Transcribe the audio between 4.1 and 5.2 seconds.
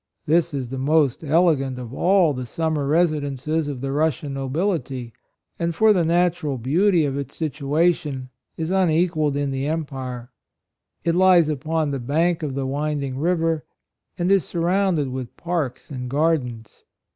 nobility,